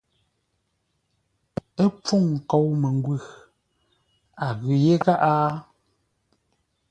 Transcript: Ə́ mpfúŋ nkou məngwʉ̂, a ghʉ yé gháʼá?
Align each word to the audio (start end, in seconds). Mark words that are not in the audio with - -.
Ə́ 1.81 1.87
mpfúŋ 1.93 2.23
nkou 2.35 2.67
məngwʉ̂, 2.81 3.19
a 4.45 4.47
ghʉ 4.59 4.73
yé 4.83 4.93
gháʼá? 5.03 5.33